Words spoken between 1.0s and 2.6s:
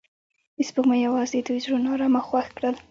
اواز د دوی زړونه ارامه او خوښ